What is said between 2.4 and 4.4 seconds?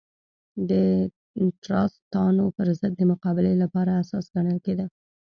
پر ضد د مقابلې لپاره اساس